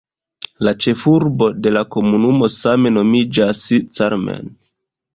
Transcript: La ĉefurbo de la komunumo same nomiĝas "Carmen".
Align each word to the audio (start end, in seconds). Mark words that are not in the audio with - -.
La 0.67 0.71
ĉefurbo 0.85 1.51
de 1.67 1.75
la 1.77 1.85
komunumo 1.97 2.51
same 2.57 2.95
nomiĝas 2.99 3.65
"Carmen". 4.01 4.55